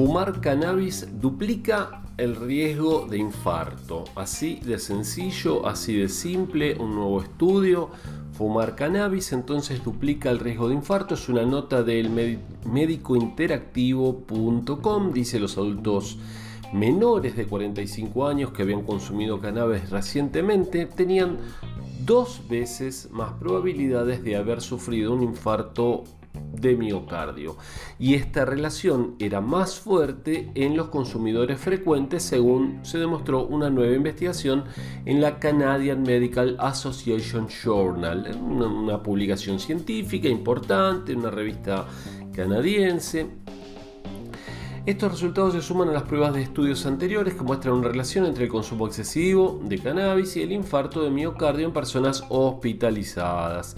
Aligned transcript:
Fumar 0.00 0.40
cannabis 0.40 1.06
duplica 1.20 2.00
el 2.16 2.34
riesgo 2.36 3.06
de 3.06 3.18
infarto. 3.18 4.04
Así 4.14 4.60
de 4.64 4.78
sencillo, 4.78 5.66
así 5.66 5.96
de 5.96 6.08
simple, 6.08 6.78
un 6.78 6.94
nuevo 6.94 7.20
estudio. 7.20 7.90
Fumar 8.32 8.76
cannabis 8.76 9.32
entonces 9.32 9.84
duplica 9.84 10.30
el 10.30 10.38
riesgo 10.38 10.68
de 10.68 10.76
infarto. 10.76 11.14
Es 11.14 11.28
una 11.28 11.44
nota 11.44 11.82
del 11.82 12.38
médicointeractivo.com. 12.64 15.12
Dice 15.12 15.38
los 15.38 15.58
adultos 15.58 16.16
menores 16.72 17.36
de 17.36 17.46
45 17.46 18.26
años 18.26 18.52
que 18.52 18.62
habían 18.62 18.82
consumido 18.82 19.40
cannabis 19.40 19.90
recientemente 19.90 20.86
tenían 20.86 21.38
dos 22.06 22.42
veces 22.48 23.08
más 23.10 23.32
probabilidades 23.34 24.24
de 24.24 24.36
haber 24.36 24.60
sufrido 24.60 25.12
un 25.12 25.22
infarto 25.22 26.04
de 26.60 26.76
miocardio. 26.76 27.56
Y 27.98 28.14
esta 28.14 28.44
relación 28.44 29.16
era 29.18 29.40
más 29.40 29.78
fuerte 29.78 30.50
en 30.54 30.76
los 30.76 30.88
consumidores 30.88 31.60
frecuentes 31.60 32.22
según 32.22 32.80
se 32.82 32.98
demostró 32.98 33.46
una 33.46 33.70
nueva 33.70 33.94
investigación 33.94 34.64
en 35.04 35.20
la 35.20 35.38
Canadian 35.38 36.02
Medical 36.02 36.56
Association 36.58 37.48
Journal, 37.48 38.36
una, 38.40 39.02
publicación 39.02 39.58
científica 39.58 40.28
importante, 40.28 41.14
una 41.14 41.30
revista 41.30 41.86
canadiense. 42.32 43.26
Estos 44.86 45.12
resultados 45.12 45.52
se 45.52 45.60
suman 45.60 45.90
a 45.90 45.92
las 45.92 46.04
pruebas 46.04 46.32
de 46.32 46.42
estudios 46.42 46.86
anteriores 46.86 47.34
que 47.34 47.42
muestran 47.42 47.74
una 47.74 47.88
relación 47.88 48.24
entre 48.24 48.44
el 48.44 48.50
consumo 48.50 48.86
excesivo 48.86 49.60
de 49.62 49.78
cannabis 49.78 50.36
y 50.36 50.42
el 50.42 50.52
infarto 50.52 51.02
de 51.02 51.10
miocardio 51.10 51.66
en 51.66 51.72
personas 51.72 52.24
hospitalizadas. 52.30 53.76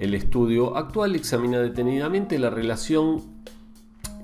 El 0.00 0.14
estudio 0.14 0.78
actual 0.78 1.14
examina 1.14 1.58
detenidamente 1.60 2.38
la 2.38 2.48
relación 2.48 3.20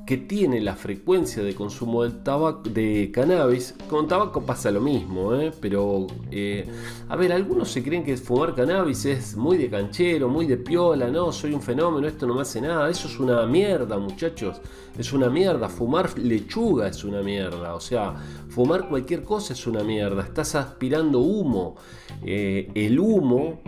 que 0.06 0.16
tiene 0.16 0.58
la 0.62 0.74
frecuencia 0.74 1.42
de 1.42 1.55
consumo 1.55 2.05
del 2.05 2.22
tabaco, 2.22 2.62
de 2.70 3.10
cannabis, 3.12 3.74
con 3.91 4.08
tabaco 4.08 4.41
pasa 4.41 4.70
lo 4.70 4.80
mismo, 4.80 5.34
¿eh? 5.34 5.52
pero 5.60 6.06
eh, 6.30 6.66
a 7.10 7.16
ver, 7.16 7.30
algunos 7.30 7.70
se 7.72 7.82
creen 7.82 8.04
que 8.04 8.16
fumar 8.16 8.54
cannabis 8.54 9.04
es 9.04 9.36
muy 9.36 9.58
de 9.58 9.69
canchero, 9.69 10.30
muy 10.30 10.47
de 10.47 10.56
piola, 10.56 11.08
no, 11.08 11.30
soy 11.30 11.52
un 11.52 11.60
fenómeno, 11.60 12.08
esto 12.08 12.27
no 12.27 12.36
me 12.36 12.41
hace 12.42 12.62
nada, 12.62 12.88
eso 12.88 13.06
es 13.08 13.19
una 13.19 13.44
mierda, 13.44 13.98
muchachos, 13.98 14.62
es 14.97 15.12
una 15.12 15.28
mierda, 15.28 15.69
fumar 15.69 16.16
lechuga 16.19 16.88
es 16.88 17.04
una 17.04 17.20
mierda, 17.20 17.74
o 17.74 17.80
sea, 17.80 18.14
fumar 18.48 18.88
cualquier 18.88 19.24
cosa 19.24 19.52
es 19.52 19.66
una 19.66 19.82
mierda, 19.82 20.22
estás 20.22 20.54
aspirando 20.54 21.19
humo, 21.19 21.77
eh, 22.25 22.70
el 22.75 22.98
humo 22.98 23.61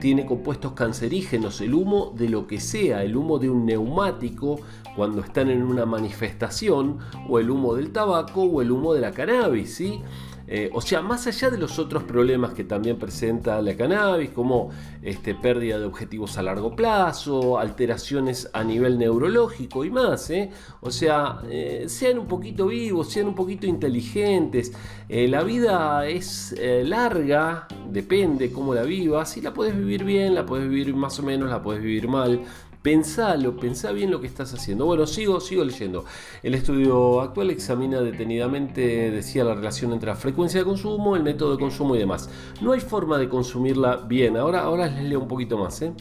tiene 0.00 0.26
compuestos 0.26 0.72
cancerígenos, 0.72 1.60
el 1.60 1.74
humo 1.74 2.12
de 2.16 2.28
lo 2.28 2.46
que 2.46 2.60
sea, 2.60 3.02
el 3.02 3.16
humo 3.16 3.38
de 3.38 3.50
un 3.50 3.64
neumático 3.64 4.60
cuando 4.94 5.20
están 5.20 5.50
en 5.50 5.62
una 5.62 5.86
manifestación, 5.86 6.98
o 7.28 7.38
el 7.38 7.50
humo 7.50 7.74
del 7.74 7.92
tabaco, 7.92 8.42
o 8.42 8.62
el 8.62 8.70
humo 8.70 8.94
de 8.94 9.00
la 9.00 9.12
cannabis, 9.12 9.74
¿sí? 9.74 10.00
Eh, 10.48 10.70
o 10.72 10.80
sea, 10.80 11.02
más 11.02 11.26
allá 11.26 11.50
de 11.50 11.58
los 11.58 11.78
otros 11.78 12.04
problemas 12.04 12.54
que 12.54 12.64
también 12.64 12.98
presenta 12.98 13.60
la 13.60 13.76
cannabis, 13.76 14.30
como 14.30 14.70
este, 15.02 15.34
pérdida 15.34 15.78
de 15.78 15.86
objetivos 15.86 16.38
a 16.38 16.42
largo 16.42 16.76
plazo, 16.76 17.58
alteraciones 17.58 18.48
a 18.52 18.62
nivel 18.62 18.98
neurológico 18.98 19.84
y 19.84 19.90
más, 19.90 20.30
¿eh? 20.30 20.50
o 20.80 20.90
sea, 20.90 21.40
eh, 21.48 21.86
sean 21.88 22.18
un 22.18 22.26
poquito 22.26 22.66
vivos, 22.66 23.10
sean 23.10 23.26
un 23.26 23.34
poquito 23.34 23.66
inteligentes. 23.66 24.72
la 25.08 25.42
vida 25.42 26.06
es 26.06 26.54
larga, 26.84 27.66
depende 27.90 28.52
cómo 28.52 28.74
la 28.74 28.82
vivas, 28.82 29.30
si 29.30 29.40
la 29.40 29.52
puedes 29.52 29.76
vivir 29.76 30.04
bien, 30.04 30.34
la 30.34 30.46
puedes 30.46 30.68
vivir 30.68 30.94
más 30.94 31.18
o 31.18 31.22
menos, 31.22 31.50
la 31.50 31.62
puedes 31.62 31.82
vivir 31.82 32.08
mal, 32.08 32.40
Pensalo, 32.86 33.56
pensá 33.56 33.90
bien 33.90 34.12
lo 34.12 34.20
que 34.20 34.28
estás 34.28 34.54
haciendo. 34.54 34.86
Bueno, 34.86 35.08
sigo, 35.08 35.40
sigo 35.40 35.64
leyendo. 35.64 36.04
El 36.40 36.54
estudio 36.54 37.20
actual 37.20 37.50
examina 37.50 38.00
detenidamente, 38.00 39.10
decía, 39.10 39.42
la 39.42 39.56
relación 39.56 39.92
entre 39.92 40.10
la 40.10 40.14
frecuencia 40.14 40.60
de 40.60 40.66
consumo, 40.66 41.16
el 41.16 41.24
método 41.24 41.50
de 41.50 41.58
consumo 41.58 41.96
y 41.96 41.98
demás. 41.98 42.30
No 42.60 42.70
hay 42.70 42.78
forma 42.78 43.18
de 43.18 43.28
consumirla 43.28 43.96
bien. 43.96 44.36
Ahora, 44.36 44.60
ahora 44.60 44.86
les 44.86 45.02
leo 45.02 45.18
un 45.18 45.26
poquito 45.26 45.58
más. 45.58 45.82
¿eh? 45.82 45.94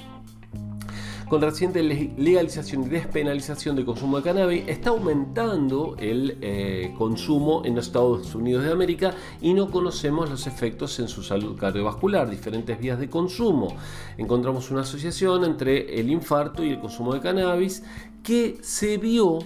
Con 1.35 1.41
reciente 1.41 1.83
legalización 1.83 2.83
y 2.83 2.87
despenalización 2.87 3.75
del 3.75 3.83
consumo 3.83 4.15
de 4.15 4.23
cannabis, 4.23 4.63
está 4.67 4.91
aumentando 4.91 5.97
el 5.99 6.37
eh, 6.39 6.93
consumo 6.97 7.61
en 7.65 7.75
los 7.75 7.87
Estados 7.87 8.33
Unidos 8.35 8.63
de 8.63 8.71
América 8.71 9.13
y 9.41 9.53
no 9.53 9.69
conocemos 9.69 10.29
los 10.29 10.47
efectos 10.47 10.97
en 10.99 11.09
su 11.09 11.23
salud 11.23 11.57
cardiovascular, 11.57 12.29
diferentes 12.29 12.79
vías 12.79 12.99
de 12.99 13.09
consumo. 13.09 13.75
Encontramos 14.17 14.71
una 14.71 14.83
asociación 14.83 15.43
entre 15.43 15.99
el 15.99 16.09
infarto 16.09 16.63
y 16.63 16.69
el 16.69 16.79
consumo 16.79 17.13
de 17.13 17.19
cannabis 17.19 17.83
que 18.23 18.57
se 18.61 18.97
vio 18.97 19.39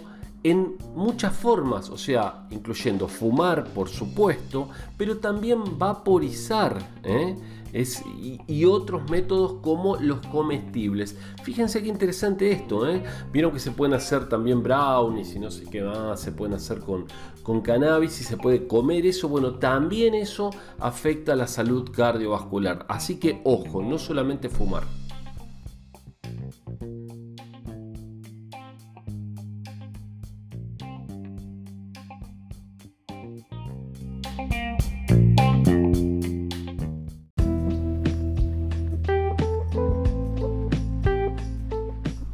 en 0.43 0.77
muchas 0.95 1.35
formas, 1.35 1.89
o 1.89 1.97
sea, 1.97 2.47
incluyendo 2.51 3.07
fumar, 3.07 3.65
por 3.73 3.89
supuesto, 3.89 4.69
pero 4.97 5.17
también 5.17 5.77
vaporizar. 5.77 6.77
¿eh? 7.03 7.35
y, 8.47 8.65
otros 8.65 9.09
métodos 9.09 9.61
como 9.61 9.97
los 9.97 10.25
comestibles. 10.27 11.15
Fíjense 11.43 11.81
qué 11.81 11.89
interesante 11.89 12.51
esto, 12.51 12.89
¿eh? 12.89 13.03
Vieron 13.31 13.51
que 13.51 13.59
se 13.59 13.71
pueden 13.71 13.93
hacer 13.93 14.27
también 14.27 14.63
brownies 14.63 15.35
y 15.35 15.39
no 15.39 15.51
sé 15.51 15.65
qué 15.65 15.81
más, 15.83 16.19
se 16.19 16.31
pueden 16.31 16.55
hacer 16.55 16.79
con, 16.79 17.05
con 17.43 17.61
cannabis 17.61 18.21
y 18.21 18.23
se 18.23 18.37
puede 18.37 18.67
comer 18.67 19.05
eso. 19.05 19.29
Bueno, 19.29 19.55
también 19.55 20.15
eso 20.15 20.49
afecta 20.79 21.33
a 21.33 21.35
la 21.35 21.47
salud 21.47 21.89
cardiovascular. 21.91 22.85
Así 22.89 23.19
que 23.19 23.41
ojo, 23.43 23.81
no 23.81 23.97
solamente 23.97 24.49
fumar. 24.49 24.83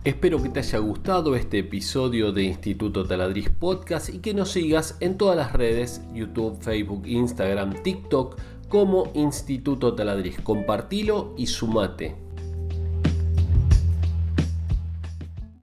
Espero 0.05 0.39
que 0.39 0.49
te 0.49 0.59
haya 0.59 0.77
gustado 0.77 1.35
este 1.35 1.57
episodio 1.57 2.31
de 2.31 2.43
Instituto 2.43 3.07
Taladriz 3.07 3.49
Podcast 3.49 4.09
y 4.09 4.19
que 4.19 4.35
nos 4.35 4.51
sigas 4.51 4.97
en 4.99 5.17
todas 5.17 5.35
las 5.35 5.51
redes, 5.51 6.03
YouTube, 6.13 6.61
Facebook, 6.61 7.07
Instagram, 7.07 7.81
TikTok, 7.81 8.39
como 8.69 9.11
Instituto 9.15 9.95
Taladriz. 9.95 10.39
Compartilo 10.41 11.33
y 11.39 11.47
sumate. 11.47 12.24